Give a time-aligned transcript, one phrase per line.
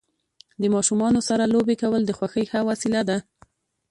[0.61, 3.17] د ماشومانو سره لوبې کول د خوښۍ ښه وسیله ده.